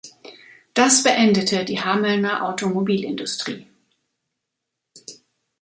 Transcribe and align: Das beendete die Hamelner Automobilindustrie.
Das 0.73 1.03
beendete 1.03 1.63
die 1.63 1.79
Hamelner 1.79 2.49
Automobilindustrie. 2.49 3.67